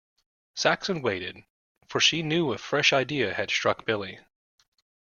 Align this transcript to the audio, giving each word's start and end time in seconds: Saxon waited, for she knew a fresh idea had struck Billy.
Saxon 0.55 1.03
waited, 1.03 1.43
for 1.87 1.99
she 1.99 2.23
knew 2.23 2.53
a 2.53 2.57
fresh 2.57 2.91
idea 2.91 3.35
had 3.35 3.51
struck 3.51 3.85
Billy. 3.85 4.19